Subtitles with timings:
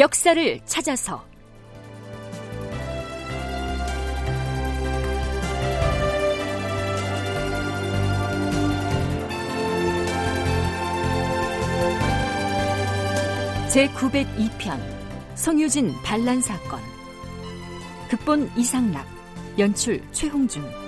[0.00, 1.22] 역사를 찾아서.
[13.68, 14.80] 제 902편
[15.34, 16.80] 성유진 반란 사건.
[18.08, 19.06] 극본 이상락
[19.58, 20.79] 연출 최홍준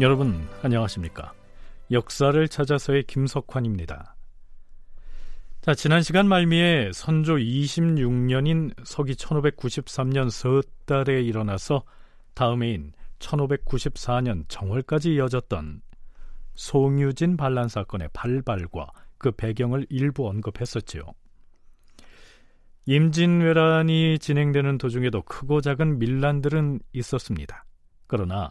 [0.00, 1.34] 여러분 안녕하십니까?
[1.90, 4.16] 역사를 찾아서의 김석환입니다.
[5.60, 11.82] 자, 지난 시간 말미에 선조 26년인 서기 1593년 서달에 일어나서
[12.32, 15.82] 다음 해인 1594년 정월까지 이어졌던
[16.54, 18.86] 송유진 반란 사건의 발발과
[19.18, 21.02] 그 배경을 일부 언급했었지요.
[22.86, 27.66] 임진왜란이 진행되는 도중에도 크고 작은 밀란들은 있었습니다.
[28.06, 28.50] 그러나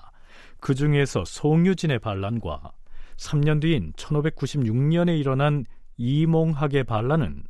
[0.60, 2.72] 그 중에서 송유진의 반란과
[3.18, 5.66] 3년 뒤인 1596년에 일어난
[5.98, 7.44] 이몽학의 반란은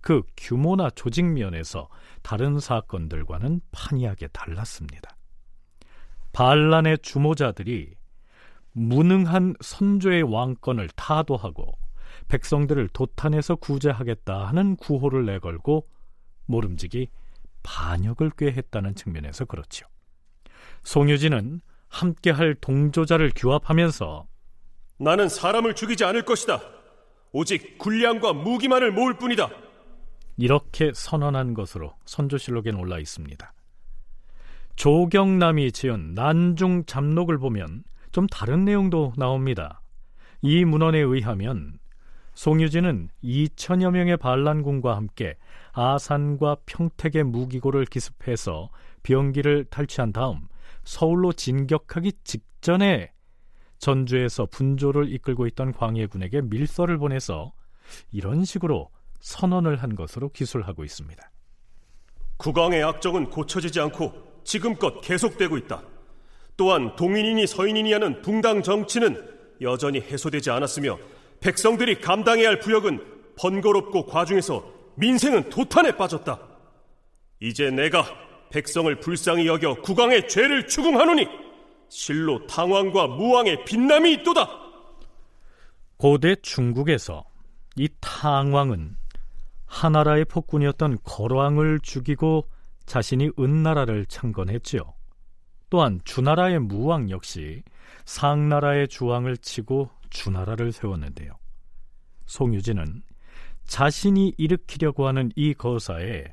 [0.00, 1.88] 그 규모나 조직 면에서
[2.22, 5.16] 다른 사건들과는 판이하게 달랐습니다.
[6.32, 7.94] 반란의 주모자들이
[8.72, 11.72] 무능한 선조의 왕권을 타도하고
[12.28, 15.88] 백성들을 도탄해서 구제하겠다 하는 구호를 내걸고
[16.46, 17.08] 모름지기
[17.62, 19.86] 반역을 꾀했다는 측면에서 그렇지요.
[20.82, 21.60] 송유진은
[21.94, 24.26] 함께할 동조자를 규합하면서
[24.98, 26.60] 나는 사람을 죽이지 않을 것이다.
[27.32, 29.48] 오직 군량과 무기만을 모을 뿐이다.
[30.36, 33.52] 이렇게 선언한 것으로 선조실록엔 올라 있습니다.
[34.76, 39.80] 조경남이 지은 난중 잡록을 보면 좀 다른 내용도 나옵니다.
[40.42, 41.78] 이 문헌에 의하면
[42.34, 45.36] 송유진은 2천여 명의 반란군과 함께
[45.72, 48.70] 아산과 평택의 무기고를 기습해서
[49.04, 50.48] 병기를 탈취한 다음
[50.84, 53.12] 서울로 진격하기 직전에
[53.78, 57.52] 전주에서 분조를 이끌고 있던 광해군에게 밀서를 보내서
[58.12, 58.90] 이런 식으로
[59.20, 61.30] 선언을 한 것으로 기술하고 있습니다.
[62.36, 65.82] 국왕의 악정은 고쳐지지 않고 지금껏 계속되고 있다.
[66.56, 70.98] 또한 동인이니 서인이니 하는 붕당 정치는 여전히 해소되지 않았으며
[71.40, 76.38] 백성들이 감당해야 할 부역은 번거롭고 과중해서 민생은 도탄에 빠졌다.
[77.40, 78.04] 이제 내가
[78.54, 81.26] 백성을 불쌍히 여겨 국왕의 죄를 추궁하노니
[81.88, 84.48] 실로 탕왕과 무왕의 빛남이 있도다.
[85.96, 87.24] 고대 중국에서
[87.74, 88.96] 이 탕왕은
[89.66, 92.48] 하나라의 폭군이었던 거왕을 죽이고
[92.86, 94.82] 자신이 은나라를 창건했지요.
[95.68, 97.64] 또한 주나라의 무왕 역시
[98.04, 101.32] 상나라의 주왕을 치고 주나라를 세웠는데요.
[102.26, 103.02] 송유진은
[103.64, 106.26] 자신이 일으키려고 하는 이 거사에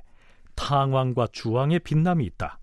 [0.55, 2.59] 탕왕과 주왕의 빛남이 있다.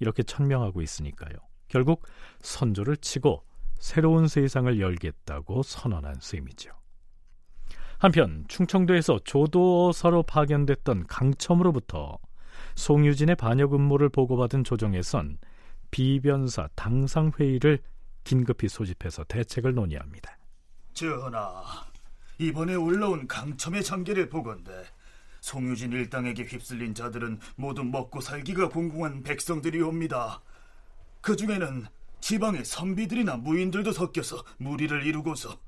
[0.00, 1.34] 이렇게 천명하고 있으니까요.
[1.68, 2.06] 결국
[2.40, 3.44] 선조를 치고
[3.78, 6.70] 새로운 세상을 열겠다고 선언한 셈이죠.
[7.98, 12.18] 한편 충청도에서 조도서로 파견됐던 강첨으로부터
[12.74, 15.38] 송유진의 반역 음모를 보고받은 조정에선
[15.90, 17.78] 비변사 당상 회의를
[18.24, 20.38] 긴급히 소집해서 대책을 논의합니다.
[20.92, 21.62] 전하,
[22.38, 24.72] 이번에 올라온 강첨의 장계를 보건대
[25.44, 30.40] 송유진 일당에게 휩쓸린 자들은 모두 먹고 살기가 궁궁한 백성들이옵니다.
[31.20, 31.86] 그 중에는
[32.22, 35.60] 지방의 선비들이나 무인들도 섞여서 무리를 이루고서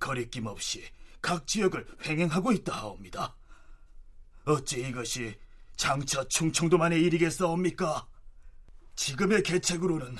[0.00, 0.82] 거리낌 없이
[1.22, 3.36] 각 지역을 횡행하고 있다 하옵니다.
[4.46, 5.38] 어찌 이것이
[5.76, 8.08] 장차 충청도만의 일이겠사옵니까?
[8.96, 10.16] 지금의 계책으로는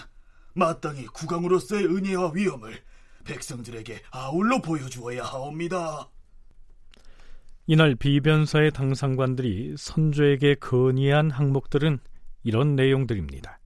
[0.55, 2.81] 마땅히 국왕으로서의 은혜와 위엄을
[3.25, 6.09] 백성들에게 아울러 보여주어야 하옵니다.
[7.67, 12.01] 이날 비변사의 당상관들이 선조에게 건의한 항목들은
[12.43, 13.61] 이런 내용들입니다.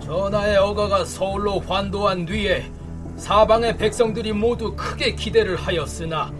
[0.00, 2.70] 전하의 어가가 서울로 환도한 뒤에
[3.16, 6.32] 사방의 백성들이 모두 크게 기대를 하였으나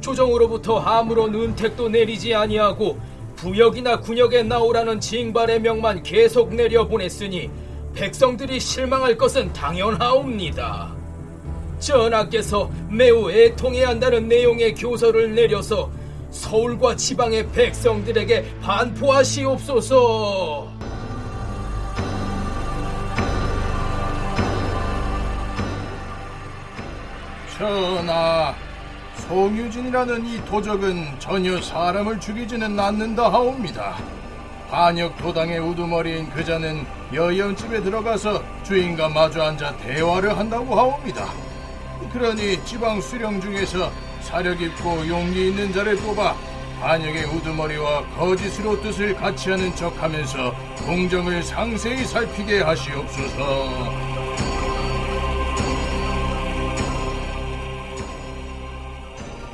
[0.00, 2.98] 조정으로부터 아무런 은택도 내리지 아니하고
[3.36, 7.50] 부역이나 군역에 나오라는 징발의 명만 계속 내려보냈으니
[7.94, 10.92] 백성들이 실망할 것은 당연하옵니다.
[11.78, 15.90] 전하께서 매우 애통해야 한다는 내용의 교서를 내려서
[16.30, 20.72] 서울과 지방의 백성들에게 반포하시옵소서.
[27.56, 28.54] 전하,
[29.28, 33.96] 송유진이라는 이 도적은 전혀 사람을 죽이지는 않는다 하옵니다.
[34.74, 41.28] 반역 도당의 우두머리인 그자는 여영집에 들어가서 주인과 마주 앉아 대화를 한다고 하옵니다.
[42.12, 46.34] 그러니 지방 수령 중에서 사력 있고 용기 있는 자를 뽑아
[46.80, 50.52] 반역의 우두머리와 거짓으로 뜻을 같이 하는 척 하면서
[50.84, 53.92] 공정을 상세히 살피게 하시옵소서.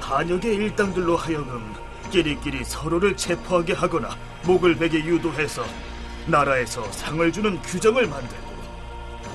[0.01, 5.65] 반역의 일당들로 하여금 끼리끼리 서로를 체포하게 하거나 목을 베게 유도해서
[6.27, 8.51] 나라에서 상을 주는 규정을 만들고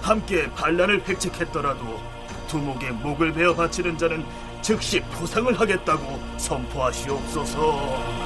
[0.01, 1.99] 함께 반란을 획책했더라도
[2.47, 4.23] 두목의 목을 베어 바치는 자는
[4.61, 8.25] 즉시 포상을 하겠다고 선포하시옵소서.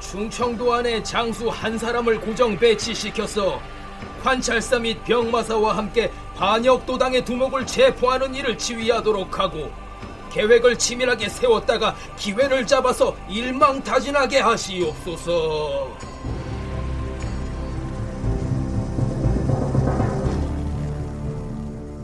[0.00, 3.60] 충청도 안에 장수 한 사람을 고정 배치시켜서
[4.22, 9.70] 관찰사 및 병마사와 함께 반역도당의 두목을 체포하는 일을 지휘하도록 하고
[10.30, 15.96] 계획을 치밀하게 세웠다가 기회를 잡아서 일망타진하게 하시옵소서.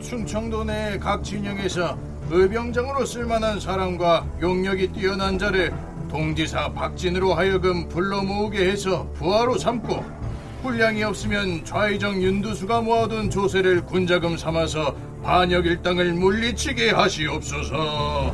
[0.01, 1.97] 충청도 내 각 진영에서
[2.29, 5.73] 의병장으로 쓸만한 사람과 용력이 뛰어난 자를
[6.09, 10.22] 동지사 박진으로 하여금 불러 모으게 해서 부하로 삼고
[10.63, 18.33] 군량이 없으면 좌의정 윤두수가 모아둔 조세를 군자금 삼아서 반역 일당을 물리치게 하시옵소서.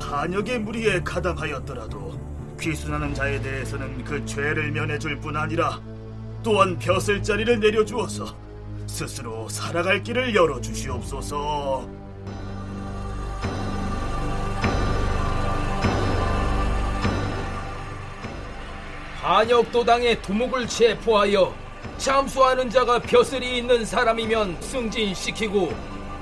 [0.00, 2.18] 반역의 무리에 가담하였더라도
[2.60, 5.80] 귀순하는 자에 대해서는 그 죄를 면해줄 뿐 아니라
[6.42, 8.36] 또한 벼슬 자리를 내려주어서
[8.88, 11.99] 스스로 살아갈 길을 열어주시옵소서.
[19.20, 21.54] 반역도당의 두목을 체포하여
[21.98, 25.74] 잠수하는 자가 벼슬이 있는 사람이면 승진시키고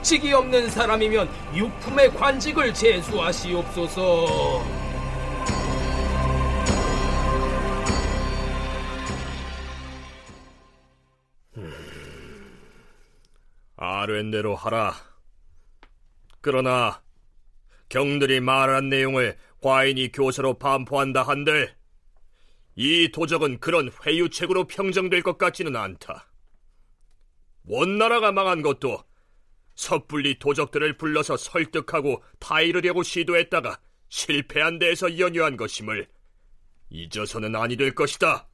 [0.03, 4.65] 직이 없는 사람이면 육품의 관직을 제수하시옵소서.
[13.77, 14.95] 아랜대로 하라.
[16.41, 17.01] 그러나
[17.89, 21.78] 경들이 말한 내용을 과인이 교사로 반포한다 한들
[22.81, 26.29] 이 도적은 그런 회유책으로 평정될 것 같지는 않다.
[27.65, 29.03] 원나라가 망한 것도
[29.75, 33.81] 섣불리 도적들을 불러서 설득하고 타이르려고 시도했다가
[34.11, 36.07] 실패한 데에서 연유한 것임을
[36.91, 38.47] 잊어서는 아니 될 것이다.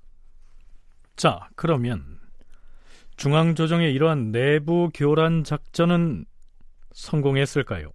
[1.16, 2.18] 자, 그러면
[3.18, 6.24] 중앙조정의 이러한 내부 교란 작전은
[6.92, 7.92] 성공했을까요?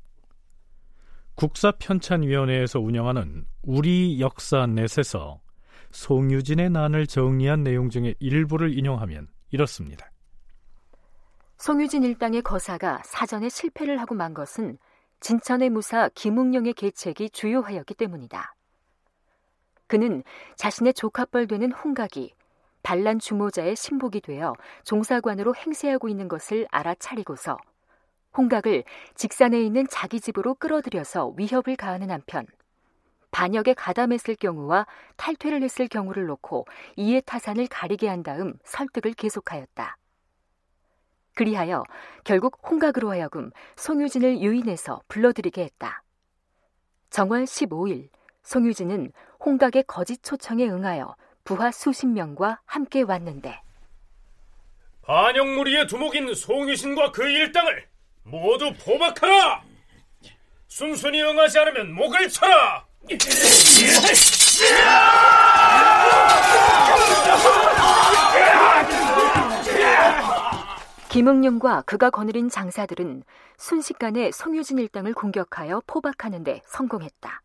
[1.34, 5.42] 국사편찬위원회에서 운영하는 우리 역사 넷에서
[5.92, 10.12] 송유진의 난을 정리한 내용 중에 일부를 인용하면 이렇습니다.
[11.58, 14.78] 송유진 일당의 거사가 사전에 실패를 하고 만 것은
[15.20, 18.56] 진천의 무사 김웅령의 계책이 주요하였기 때문이다.
[19.88, 20.24] 그는
[20.56, 22.34] 자신의 조카뻘 되는 홍각이
[22.84, 24.54] 반란 주모자의 신복이 되어
[24.86, 27.58] 종사관으로 행세하고 있는 것을 알아차리고서
[28.38, 28.84] 홍각을
[29.16, 32.46] 직산에 있는 자기 집으로 끌어들여서 위협을 가하는 한편
[33.32, 34.88] 반역에 가담했을 경우와
[35.18, 36.66] 탈퇴를 했을 경우를 놓고
[36.96, 39.98] 이해 타산을 가리게 한 다음 설득을 계속하였다.
[41.36, 41.84] 그리하여
[42.24, 46.04] 결국 홍각으로 하여금 송유진을 유인해서 불러들이게 했다.
[47.10, 48.10] 정월 15일
[48.44, 49.12] 송유진은
[49.46, 53.62] 홍각의 거짓 초청에 응하여 부하 수십 명과 함께 왔는데
[55.04, 57.88] 반역무리의 두목인 송유신과 그 일당을
[58.24, 59.64] 모두 포박하라!
[60.68, 62.89] 순순히 응하지 않으면 목을 쳐라!
[71.10, 73.24] 김응룡과 그가 거느린 장사들은
[73.58, 77.42] 순식간에 송유진 일당을 공격하여 포박하는 데 성공했다.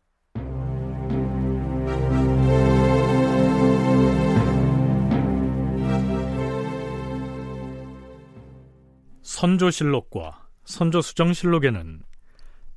[9.23, 12.03] 선조실록과 선조수정실록에는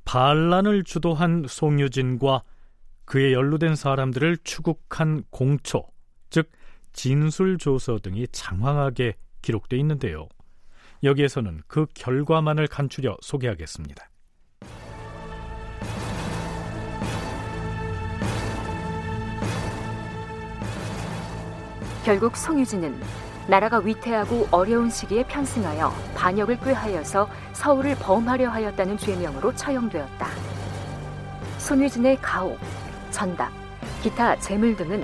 [0.05, 2.43] 반란을 주도한 송유진과
[3.09, 5.83] 그에 연루된 사람들을 추국한 공초,
[6.29, 6.47] 즉
[6.93, 10.29] 진술조서 등이 장황하게 기록돼 있는데요.
[11.01, 14.07] 여기에서는 그 결과만을 간추려 소개하겠습니다.
[22.05, 22.93] 결국 송유진은
[23.47, 30.27] 나라가 위태하고 어려운 시기에 편승하여 반역을 꾀하여서 서울을 범하려 하였다는 죄명으로 처형되었다.
[31.57, 32.59] 손유진의 가옥,
[33.11, 33.51] 전답,
[34.01, 35.03] 기타 재물 등은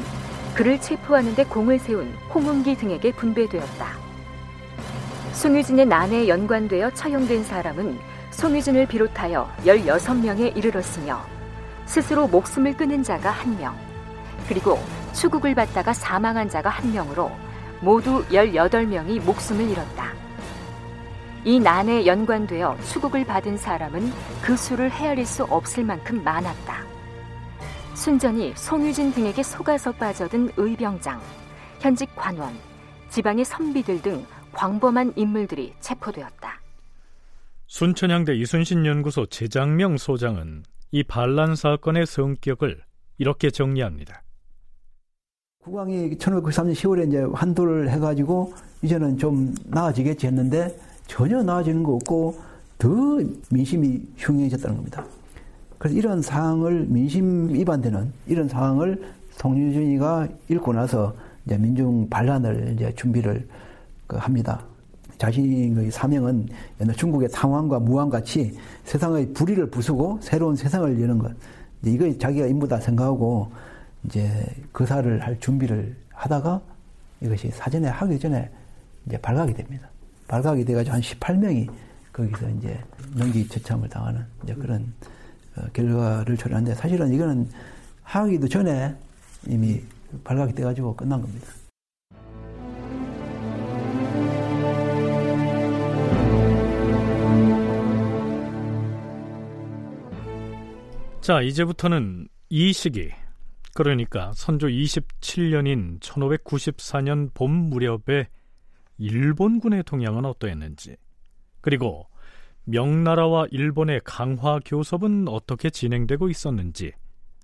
[0.54, 3.88] 그를 체포하는 데 공을 세운 홍은기 등에게 분배되었다.
[5.34, 8.00] 송유진의 난에 연관되어 처형된 사람은
[8.32, 11.26] 송유진을 비롯하여 16명에 이르렀으며
[11.86, 13.74] 스스로 목숨을 끊은 자가 1명,
[14.48, 14.80] 그리고
[15.14, 17.32] 추국을 받다가 사망한 자가 1명으로
[17.82, 20.14] 모두 18명이 목숨을 잃었다.
[21.44, 26.95] 이 난에 연관되어 수국을 받은 사람은 그 수를 헤아릴 수 없을 만큼 많았다.
[27.96, 31.22] 순전히 송유진 등에게 속아서 빠져든 의병장,
[31.80, 32.54] 현직 관원,
[33.10, 36.62] 지방의 선비들 등 광범한 인물들이 체포되었다.
[37.68, 42.82] 순천향대 이순신 연구소 재장명 소장은 이 반란 사건의 성격을
[43.18, 44.24] 이렇게 정리합니다.
[45.64, 52.40] 국왕이 1993년 10월에 이제 환도를 해가지고 이제는 좀 나아지겠지 했는데 전혀 나아지는 거 없고
[52.78, 52.90] 더
[53.50, 55.06] 민심이 흉해졌다는 겁니다.
[55.86, 59.00] 그래서 이런 상황을 민심 위반되는 이런 상황을
[59.34, 61.14] 송유진이가 읽고 나서
[61.46, 63.48] 이제 민중 반란을 이제 준비를
[64.08, 64.64] 그 합니다.
[65.20, 66.48] 자신의 사명은
[66.82, 71.32] 옛날 중국의 탕왕과 무왕 같이 세상의 불의를 부수고 새로운 세상을 여는 것.
[71.84, 73.52] 이거 자기가 임무다 생각하고
[74.06, 76.62] 이제 거사를 할 준비를 하다가
[77.22, 78.50] 이것이 사전에 하기 전에
[79.06, 79.88] 이제 발각이 됩니다.
[80.28, 81.70] 발각이 돼가지고 한 18명이
[82.12, 82.76] 거기서 이제
[83.16, 85.16] 명기 처참을 당하는 이제 그런 어,
[85.74, 87.50] 결과를 초래하는데 사실은 이거는
[88.04, 88.96] 하기도 전에
[89.48, 89.82] 이미
[90.24, 91.48] 발각이 돼가지고 끝난 겁니다.
[101.22, 103.10] 자, 이제부터는 이 시기,
[103.74, 108.28] 그러니까 선조 27년인 1594년 봄 무렵에
[109.00, 110.96] 일본군의 동향은 어떠했는지,
[111.62, 112.08] 그리고
[112.66, 116.92] 명나라와 일본의 강화 교섭은 어떻게 진행되고 있었는지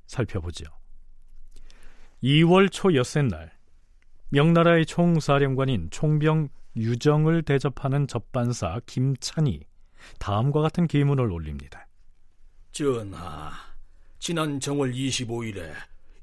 [0.07, 0.65] 살펴보죠.
[2.23, 3.51] 2월 초 엿새 날
[4.29, 9.61] 명나라의 총사령관인 총병 유정을 대접하는 접반사 김찬이
[10.19, 11.87] 다음과 같은 기문을 올립니다.
[12.71, 13.51] 전하,
[14.19, 15.71] 지난 정월 25일에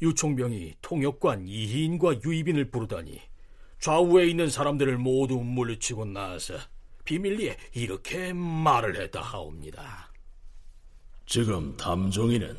[0.01, 3.21] 유총병이 통역관 이희인과 유입인을 부르다니
[3.81, 6.55] 좌우에 있는 사람들을 모두 물리치고 나서
[7.09, 10.13] 비밀리에 이렇게 말을 했다 하옵니다.
[11.25, 12.55] 지금 담종이는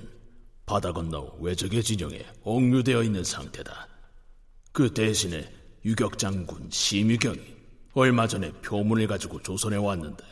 [0.66, 3.88] 바다 건너 외적의 진영에 옥류되어 있는 상태다.
[4.72, 5.48] 그 대신에
[5.86, 7.58] 유격장군 심유경이
[7.94, 10.26] 얼마 전에 표문을 가지고 조선에 왔는데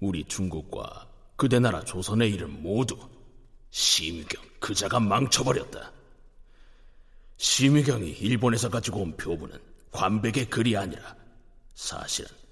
[0.00, 2.96] 우리 중국과 그대 나라 조선의 일은 모두
[3.70, 5.92] 심유경 그자가 망쳐버렸다.
[7.38, 9.58] 심유경이 일본에서 가지고 온 표문은
[9.90, 11.16] 관백의 글이 아니라
[11.74, 12.45] 사실은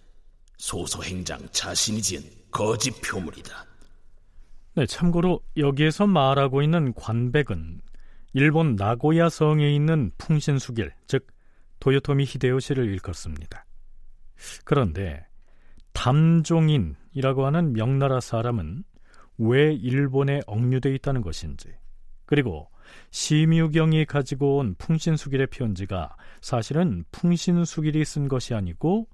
[0.57, 3.67] 소소행장 자신이 지은 거짓 표물이다.
[4.77, 7.81] 네, 참고로 여기에서 말하고 있는 관백은
[8.33, 11.27] 일본 나고야 성에 있는 풍신수길, 즉
[11.79, 13.65] 도요토미 히데요시를 일컫습니다.
[14.65, 15.27] 그런데
[15.93, 18.83] 담종인이라고 하는 명나라 사람은
[19.39, 21.69] 왜 일본에 억류돼 있다는 것인지,
[22.27, 22.69] 그리고
[23.11, 29.09] 심유경이 가지고 온 풍신수길의 편지가 사실은 풍신수길이 쓴 것이 아니고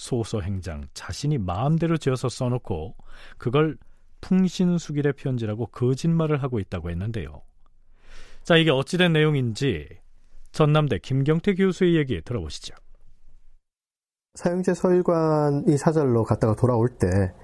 [0.00, 2.96] 소서 행장 자신이 마음대로 지어서 써놓고
[3.36, 3.76] 그걸
[4.22, 7.42] 풍신수길의 편지라고 거짓말을 하고 있다고 했는데요.
[8.42, 9.86] 자, 이게 어찌된 내용인지
[10.52, 12.74] 전남대 김경태 교수의 얘기 들어보시죠.
[14.36, 17.34] 사형제 서일관이 사절로 갔다가 돌아올 때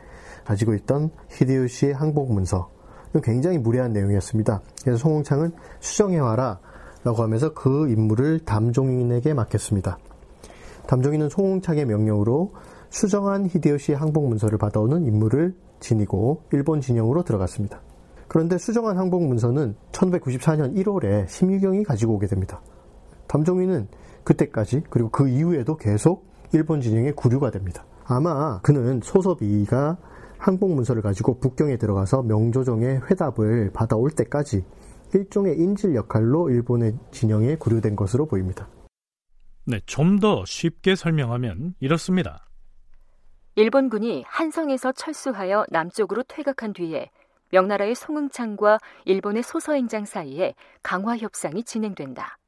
[0.46, 2.70] 가지고 있던 히데요시의 항복 문서
[3.10, 4.62] 이건 굉장히 무례한 내용이었습니다.
[4.82, 6.60] 그래서 송홍창은 수정해와라
[7.04, 9.98] 라고 하면서 그 임무를 담종인에게 맡겼습니다.
[10.86, 12.52] 담종인은 송홍창의 명령으로
[12.90, 17.80] 수정한 히데요시의 항복 문서를 받아오는 임무를 지니고 일본 진영으로 들어갔습니다.
[18.28, 22.60] 그런데 수정한 항복 문서는 1994년 1월에 심유경이 가지고 오게 됩니다.
[23.28, 23.88] 담종인은
[24.24, 27.84] 그때까지 그리고 그 이후에도 계속 일본 진영의 구류가 됩니다.
[28.04, 29.98] 아마 그는 소섭이가
[30.38, 34.64] 항복 문서를 가지고 북경에 들어가서 명조정의 회답을 받아올 때까지
[35.14, 38.68] 일종의 인질 역할로 일본의 진영에 구류된 것으로 보입니다.
[39.66, 42.46] 네, 좀 더 쉽게 설명하면 이렇습니다.
[43.56, 47.10] 일본군이 한성에서 철수하여 남쪽으로 퇴각한 뒤에
[47.50, 52.38] 명나라의 송응창과 일본의 소서행장 사이에 강화 협상이 진행된다.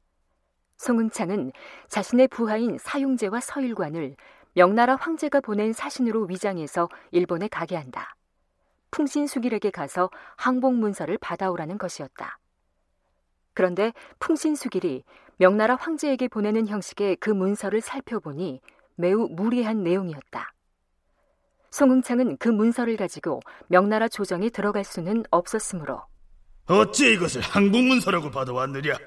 [0.77, 1.51] 송응창은
[1.89, 4.15] 자신의 부하인 사용제와 서일관을
[4.53, 8.15] 명나라 황제가 보낸 사신으로 위장해서 일본에 가게 한다.
[8.91, 12.39] 풍신수길에게 가서 항복 문서를 받아오라는 것이었다.
[13.53, 15.03] 그런데 풍신수길이
[15.39, 18.59] 명나라 황제에게 보내는 형식의 그 문서를 살펴보니
[18.95, 20.53] 매우 무리한 내용이었다.
[21.71, 26.01] 송응창은 그 문서를 가지고 명나라 조정에 들어갈 수는 없었으므로
[26.65, 28.97] 어찌 이것을 항복문서라고 받아왔느냐?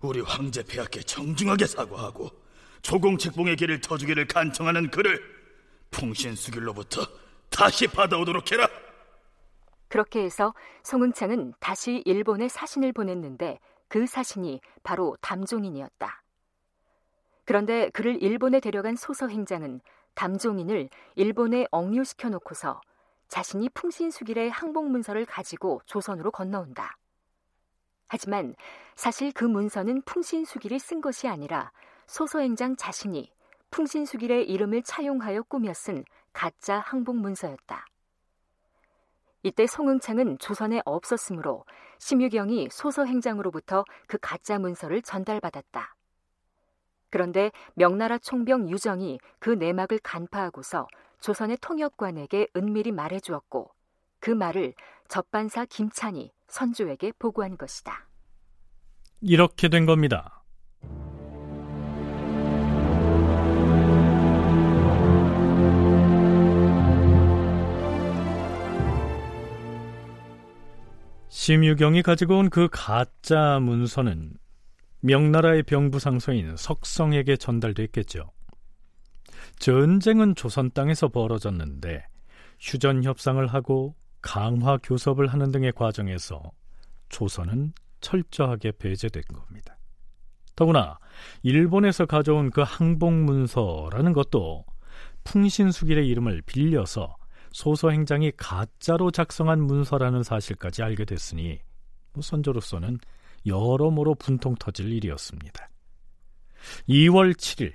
[0.00, 2.28] 우리 황제 폐하께 정중하게 사과하고
[2.82, 5.20] 조공 책봉의 길을 터주기를 간청하는 그를
[5.92, 7.06] 풍신수길로부터
[7.50, 8.68] 다시 받아오도록 해라.
[9.86, 16.22] 그렇게 해서 송응창은 다시 일본에 사신을 보냈는데 그 사신이 바로 담종인이었다.
[17.44, 19.80] 그런데 그를 일본에 데려간 소서 행장은
[20.14, 22.80] 담종인을 일본에 억류시켜 놓고서
[23.28, 26.96] 자신이 풍신수길의 항복 문서를 가지고 조선으로 건너온다.
[28.08, 28.54] 하지만
[28.94, 31.72] 사실 그 문서는 풍신수길이 쓴 것이 아니라
[32.06, 33.32] 소서행장 자신이
[33.70, 37.84] 풍신수길의 이름을 차용하여 꾸며 쓴 가짜 항복 문서였다.
[39.46, 41.64] 이때 송응창은 조선에 없었으므로
[42.00, 45.94] 심유경이 소서행장으로부터 그 가짜 문서를 전달받았다.
[47.10, 50.88] 그런데 명나라 총병 유정이 그 내막을 간파하고서
[51.20, 53.70] 조선의 통역관에게 은밀히 말해주었고
[54.18, 54.74] 그 말을
[55.06, 58.08] 접반사 김찬이 선조에게 보고한 것이다.
[59.20, 60.35] 이렇게 된 겁니다.
[71.46, 74.32] 심유경이 가지고 온 그 가짜 문서는
[74.98, 78.32] 명나라의 병부상소인 석성에게 전달됐겠죠.
[79.60, 82.04] 전쟁은 조선 땅에서 벌어졌는데
[82.58, 86.42] 휴전 협상을 하고 강화 교섭을 하는 등의 과정에서
[87.10, 89.78] 조선은 철저하게 배제된 겁니다.
[90.56, 90.98] 더구나
[91.44, 94.64] 일본에서 가져온 그 항복 문서라는 것도
[95.22, 97.16] 풍신수길의 이름을 빌려서
[97.56, 101.58] 소서 행장이 가짜로 작성한 문서라는 사실까지 알게 됐으니
[102.12, 102.98] 뭐 선조로서는
[103.46, 105.70] 여러모로 분통 터질 일이었습니다.
[106.86, 107.72] 2월 7일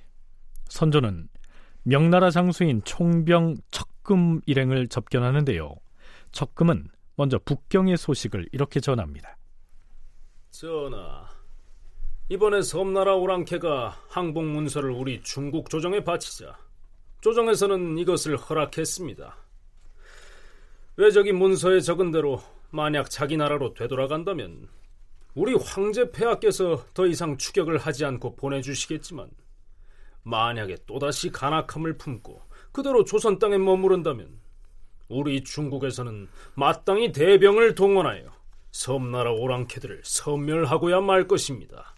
[0.66, 1.30] 선조는
[1.82, 5.74] 명나라 장수인 총병 척금 일행을 접견하는데요.
[6.32, 9.36] 척금은 먼저 북경의 소식을 이렇게 전합니다.
[10.52, 11.28] 전하,
[12.30, 16.56] 이번에 섬나라 오랑캐가 항복 문서를 우리 중국 조정에 바치자
[17.22, 19.42] 조정에서는 이것을 허락했습니다.
[20.98, 24.68] 외적인 문서에 적은 대로 만약 자기 나라로 되돌아간다면
[25.34, 29.30] 우리 황제 폐하께서 더 이상 추격을 하지 않고 보내주시겠지만
[30.24, 34.40] 만약에 또다시 간악함을 품고 그대로 조선 땅에 머무른다면
[35.08, 38.32] 우리 중국에서는 마땅히 대병을 동원하여
[38.72, 41.96] 섬나라 오랑캐들을 섬멸하고야 말 것입니다.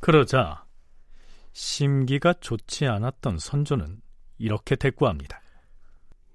[0.00, 0.64] 그러자
[1.52, 4.00] 심기가 좋지 않았던 선조는
[4.38, 5.40] 이렇게 대꾸합니다.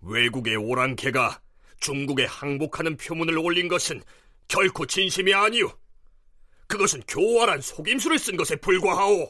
[0.02, 1.39] 외국의 오랑캐가
[1.84, 4.02] 중국에 항복하는 표문을 올린 것은
[4.48, 5.69] 결코 진심이 아니오.
[6.67, 9.30] 그것은 교활한 속임수를 쓴 것에 불과하오.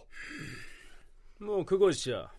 [1.40, 2.32] 뭐 그것이야.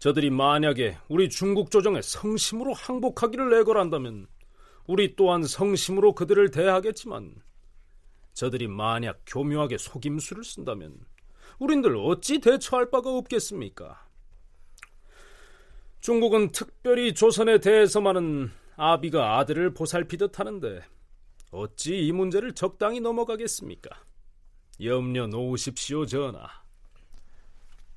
[0.00, 4.26] 저들이 만약에 우리 중국 조정에 성심으로 항복하기를 내걸한다면
[4.86, 7.36] 우리 또한 성심으로 그들을 대하겠지만
[8.34, 10.98] 저들이 만약 교묘하게 속임수를 쓴다면
[11.60, 14.04] 우린들 어찌 대처할 바가 없겠습니까?
[16.00, 20.80] 중국은 특별히 조선에 대해서만은 아비가 아들을 보살피듯 하는데
[21.50, 23.90] 어찌 이 문제를 적당히 넘어가겠습니까?
[24.82, 26.46] 염려 놓으십시오, 전하.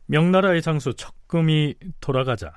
[0.08, 2.52] 명나라의 장수 척금이 돌아가자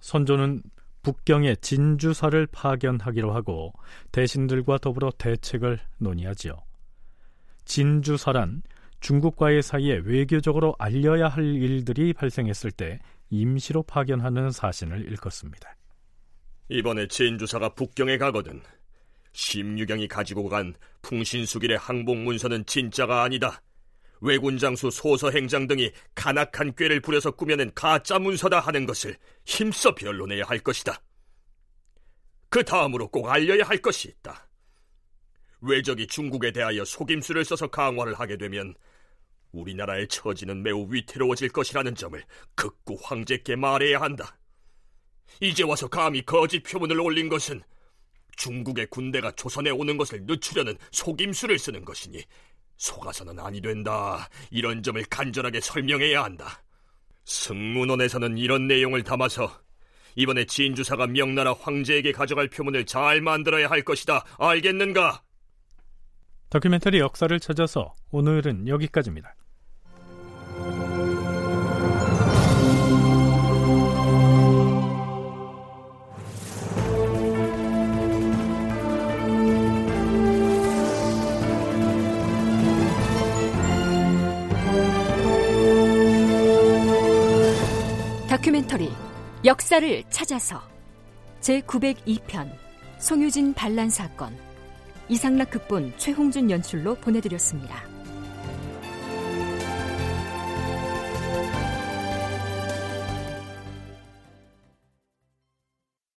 [0.00, 0.62] 선조는
[1.02, 3.72] 북경의 진주사를 파견하기로 하고
[4.12, 6.52] 대신들과 더불어 대책을 논의하지요.
[7.64, 8.62] 진주사란
[9.00, 12.98] 중국과의 사이에 외교적으로 알려야 할 일들이 발생했을 때
[13.30, 15.75] 임시로 파견하는 사신을 일컫습니다.
[16.68, 18.60] 이번에 진주사가 북경에 가거든
[19.32, 23.62] 심유경이 가지고 간 풍신수길의 항복 문서는 진짜가 아니다.
[24.20, 30.44] 왜군 장수 소서 행장 등이 간악한 꾀를 부려서 꾸며낸 가짜 문서다 하는 것을 힘써 변론해야
[30.44, 31.00] 할 것이다.
[32.48, 34.48] 그 다음으로 꼭 알려야 할 것이 있다.
[35.60, 38.74] 외적이 중국에 대하여 속임수를 써서 강화를 하게 되면
[39.52, 42.22] 우리나라의 처지는 매우 위태로워질 것이라는 점을
[42.54, 44.38] 극구 황제께 말해야 한다.
[45.40, 47.62] 이제 와서 감히 거짓 표문을 올린 것은
[48.36, 52.22] 중국의 군대가 조선에 오는 것을 늦추려는 속임수를 쓰는 것이니
[52.76, 54.28] 속아서는 아니 된다.
[54.50, 56.62] 이런 점을 간절하게 설명해야 한다.
[57.24, 59.60] 승문원에서는 이런 내용을 담아서
[60.14, 64.24] 이번에 진주사가 명나라 황제에게 가져갈 표문을 잘 만들어야 할 것이다.
[64.38, 65.22] 알겠는가?
[66.48, 69.34] 다큐멘터리 역사를 찾아서 오늘은 여기까지입니다.
[89.44, 90.62] 역사를 찾아서
[91.40, 92.50] 제902편
[92.98, 94.36] 송유진 반란 사건
[95.08, 97.95] 이상락 극본 최홍준 연출로 보내드렸습니다.